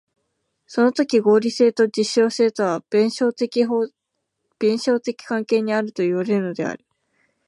[0.65, 3.33] そのとき合理性と実証性とは弁証法
[4.99, 6.83] 的関係にあるといわれるのである。